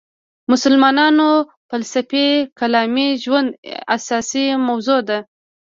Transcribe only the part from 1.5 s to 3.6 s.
فلسفي کلامي ژوند